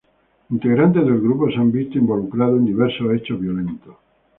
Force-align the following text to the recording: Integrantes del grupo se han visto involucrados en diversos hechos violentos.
Integrantes 0.49 1.05
del 1.05 1.21
grupo 1.21 1.47
se 1.51 1.57
han 1.57 1.71
visto 1.71 1.99
involucrados 1.99 2.57
en 2.57 2.65
diversos 2.65 3.13
hechos 3.13 3.39
violentos. 3.39 3.97